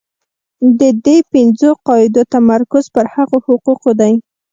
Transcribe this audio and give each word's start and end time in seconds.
د 0.79 0.81
دې 1.05 1.17
پنځو 1.33 1.69
قاعدو 1.87 2.21
تمرکز 2.35 2.85
پر 2.95 3.05
هغو 3.15 3.37
حقوقو 3.47 3.91
دی. 4.01 4.13